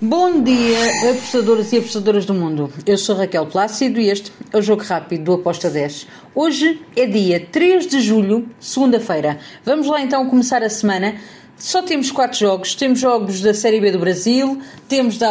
[0.00, 2.72] Bom dia, apostadoras e apostadoras do mundo.
[2.86, 6.06] Eu sou Raquel Plácido e este é o Jogo Rápido do Aposta 10.
[6.36, 9.40] Hoje é dia 3 de julho, segunda-feira.
[9.64, 11.16] Vamos lá então começar a semana.
[11.56, 12.76] Só temos quatro jogos.
[12.76, 15.30] Temos jogos da Série B do Brasil, temos da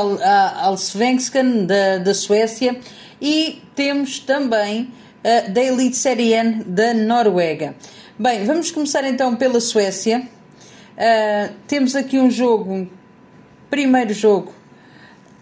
[0.64, 2.78] Allsvenskan da, da Suécia
[3.22, 4.92] e temos também
[5.24, 7.74] uh, da Elite Série N da Noruega.
[8.20, 10.28] Bem, vamos começar então pela Suécia.
[10.98, 12.86] Uh, temos aqui um jogo,
[13.70, 14.57] primeiro jogo,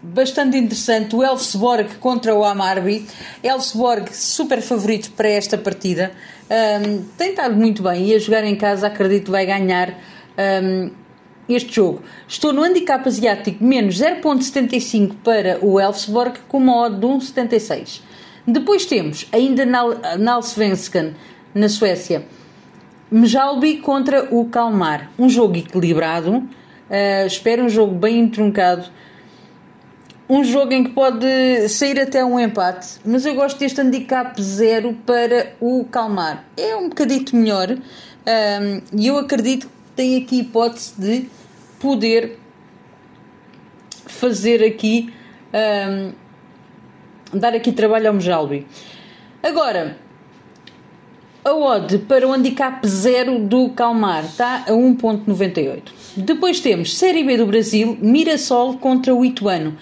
[0.02, 3.06] bastante interessante, o Elfsborg contra o Amarby.
[3.42, 6.12] Elfsborg, super favorito para esta partida.
[6.48, 9.94] Um, tem estado muito bem e a jogar em casa acredito vai ganhar
[10.62, 10.90] um,
[11.48, 12.02] este jogo.
[12.28, 18.00] Estou no handicap asiático menos 0.75 para o Elfsborg com uma odd de 1.76.
[18.46, 21.14] Depois temos, ainda na, Allsvenskan,
[21.52, 22.24] na Suécia,
[23.10, 25.10] Mjalbi contra o Kalmar.
[25.18, 26.38] Um jogo equilibrado.
[26.88, 28.88] Uh, espero um jogo bem entroncado
[30.28, 34.92] um jogo em que pode sair até um empate, mas eu gosto deste handicap zero
[35.06, 36.44] para o calmar.
[36.56, 37.76] É um bocadito melhor
[38.92, 41.28] e eu acredito que tem aqui hipótese de
[41.78, 42.38] poder
[44.06, 45.12] fazer aqui
[45.52, 46.12] um,
[47.38, 48.66] dar aqui trabalho ao Mujalbi.
[49.42, 49.96] Agora,
[51.44, 55.82] a odd para o handicap zero do Calmar está a 1.98.
[56.16, 59.78] Depois temos Série B do Brasil, Mirassol contra o Ituano.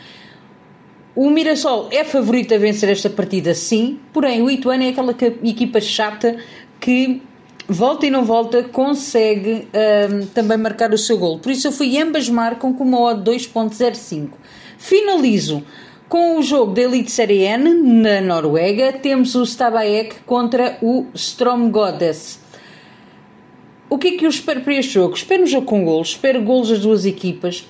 [1.17, 5.81] O Mirassol é favorito a vencer esta partida, sim, porém o Ituano é aquela equipa
[5.81, 6.37] chata
[6.81, 7.23] que
[7.69, 11.39] volta e não volta consegue um, também marcar o seu gol.
[11.39, 14.31] Por isso eu fui ambas marcam com uma odd 2.05.
[14.77, 15.62] Finalizo
[16.09, 18.92] com o jogo da Elite Série N na Noruega.
[18.92, 22.41] Temos o Stabæk contra o Stromgodes.
[23.89, 25.15] O que é que eu espero para este jogo?
[25.15, 27.65] Espero um jogo com golos, espero golos das duas equipas.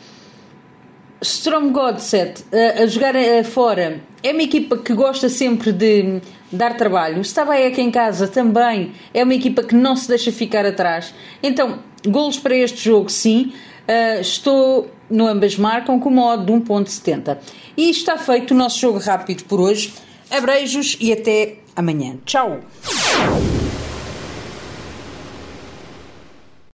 [1.25, 6.21] Strom Godset a, a jogar fora é uma equipa que gosta sempre de
[6.53, 7.21] dar trabalho.
[7.21, 11.15] Estava aqui em casa também é uma equipa que não se deixa ficar atrás.
[11.43, 13.53] Então, golos para este jogo, sim.
[13.87, 17.39] Uh, estou no ambas marcam com uma odd de 1.70.
[17.77, 19.93] E está feito o nosso jogo rápido por hoje.
[20.31, 22.17] Abreijos e até amanhã.
[22.25, 22.61] Tchau!